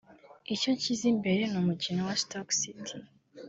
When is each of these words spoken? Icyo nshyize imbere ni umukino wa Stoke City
Icyo 0.53 0.69
nshyize 0.75 1.05
imbere 1.13 1.41
ni 1.47 1.57
umukino 1.61 2.01
wa 2.07 2.15
Stoke 2.21 2.53
City 2.59 2.97